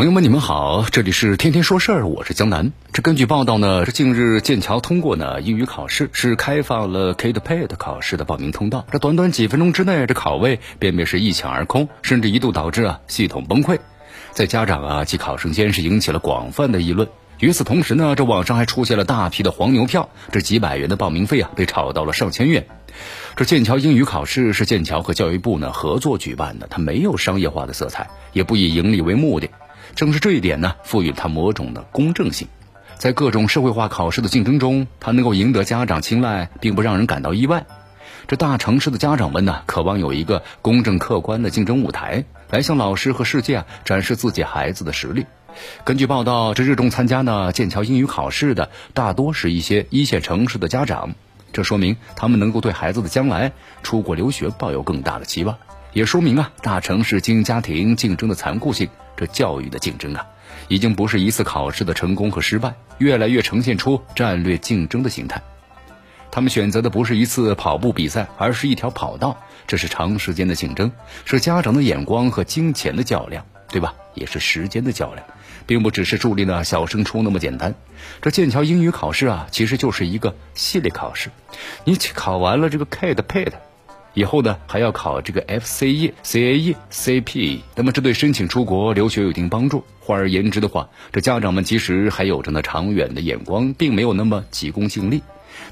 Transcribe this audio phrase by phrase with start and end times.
[0.00, 2.72] 朋友们，你们好，这里是天天说事儿，我是江南。
[2.90, 8.86] 这根据报道呢，这近日剑桥通过呢英语考试是开放了 KPT 考试的报名通道。
[8.90, 13.78] 这短短几分钟之内，这考位便便是一抢而空，甚至一度导致啊系统崩溃，
[14.32, 17.06] 在家长啊及考生间是引起了广泛的议论。
[17.40, 22.66] 与此同时呢，这网上还出现了大批的黄牛票，这几百元的报名费啊被炒到了上千元。
[23.36, 29.50] 这剑桥英语考试是剑桥和教育部呢合作举办的，它没有商业化的色彩，也不以盈利为目的。
[29.94, 32.48] 正是这一点呢，赋予了它某种的公正性。
[32.96, 37.64] 在各种社会化考试的竞争中，它能够赢得家长青睐，并不让人感到意外。
[38.26, 45.26] 这大城市的家长们呢，渴望有一个公正客观的竞争舞台，来向老师和世界啊展示自己孩子的实力。
[45.84, 51.14] 根据报道，这热衷参加呢剑桥英语考试的，大多是一些一线城市的家长。
[51.52, 53.50] 这说明他们能够对孩子的将来
[53.82, 55.58] 出国留学抱有更大的期望，
[55.92, 58.88] 也说明啊大城市精英家庭竞争的残酷性。
[59.16, 60.26] 这教育的竞争啊，
[60.68, 65.42] 已经不是一次考试的成功和失败，越来越呈现出战略竞争的形态。
[66.30, 69.36] 他们选择的不是一次跑步比赛，而是一条跑道。
[69.66, 70.90] 这是长时间的竞争，
[71.26, 73.94] 是家长的眼光和金钱的较量，对吧？
[74.14, 75.26] 也是时间的较量，
[75.66, 77.74] 并不只是助力呢小升初那么简单。
[78.22, 81.30] 这剑桥英语考试啊，其实就是一个系列考试。
[81.84, 83.52] 你考完了这个 K 的、PAT。
[84.14, 89.84] 以后呢，还要考这个 F C E C A E C P，那么这对申请出国留学有一定帮助。
[90.00, 95.22] 换而言之的话，这家长们其实还有着呢长远的眼光，并没有那么急功近利。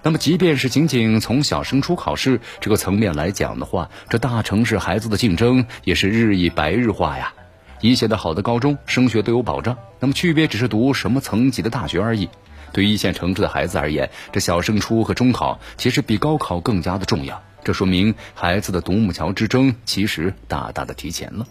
[0.02, 7.32] 那么，即便是仅仅从小升初考试这个层面来讲的话，这大城市孩子的竞争也是日益白日化呀。
[7.80, 12.28] 一线的好的高中升学都有保障，那么区别只是读什么层级的大学而已。
[12.72, 17.42] 对一线城市的孩子而言，这小升初和中考其实比高考更加的重要。
[17.64, 21.46] 这说明孩子的独木桥之争其实大大的提前了。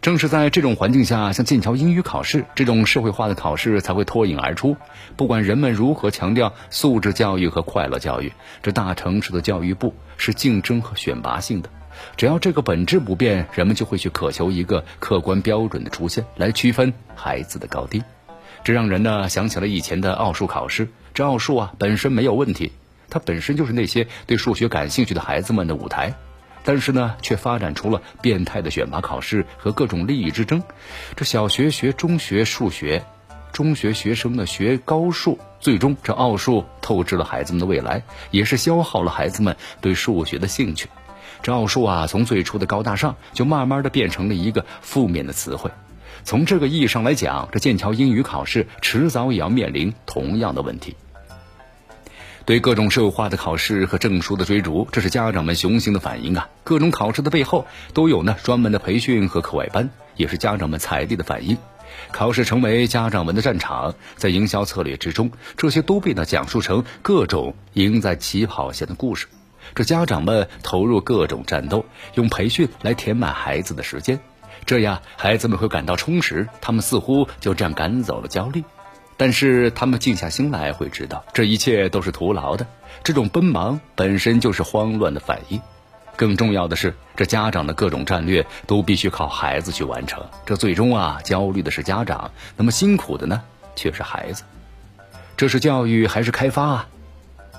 [0.00, 4.76] 正是在这种环境下，像剑桥英语考试这种社会化的考试才会脱颖而出。
[5.14, 8.32] 不管人们如何强调素质教育和快乐教育，
[8.62, 11.68] 这大城市的教育部是竞争和选拔性的。
[12.16, 18.02] 只要这个本质不变，人们就会去渴求一个客观标准的出现，来区分孩子的高低。
[18.64, 20.88] 这让人呢想起了以前的奥数考试。
[21.12, 22.72] 这奥数啊本身没有问题。
[23.10, 26.14] 它本身就是那些对数学感兴趣的孩子们的舞台，
[26.64, 30.62] 但是呢，却发展出了变态的选拔考试和各种利益之争。
[31.16, 33.02] 这小学学中学数学，
[33.52, 40.88] 中学学生呢学高数，最终这奥数透支了孩子们的未来，也是消耗了孩子们对数学的兴趣。
[41.42, 45.70] 这奥数啊，从最初的高大上，就慢慢的变成了一个负面的词汇。
[46.22, 50.94] 从这个意义上来讲，这剑桥英语考试迟早也要面临同样的问题。
[52.50, 56.48] 对各种社会化的考试和证书的追逐，这是家长们雄心的反应啊！
[56.64, 61.56] 各种考试的背后都有呢专门的培训和课外班，也是家长们踩地的反应。
[62.10, 69.28] 考试成为家长们的战场，在营销策略之中，这些都被呢讲述成各种赢在起跑线的故事。
[69.76, 74.18] 这家长们投入各种战斗，用培训来填满孩子的时间，
[74.66, 78.64] 这样孩子们会感到充实，他们似乎就这样赶走了焦虑。
[79.20, 82.66] 但是他们静下心来会知道，这一切都是徒劳的。
[83.04, 85.60] 这种奔忙本身就是慌乱的反应。
[86.16, 90.24] 更重要的是，这家长的各种战略都必须靠孩子去完成。
[90.46, 93.42] 这最终啊，焦虑的是家长，那么辛苦的呢，
[93.76, 94.42] 却是孩子。
[95.36, 96.88] 这是教育还是开发啊？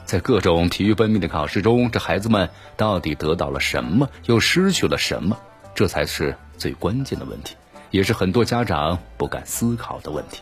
[0.03, 5.37] 在各种疲于奔命的考试中，这孩子们到底得到了什么，又失去了什么？
[5.75, 7.55] 这才是最关键的问题，
[7.91, 10.41] 也是很多家长不敢思考的问题。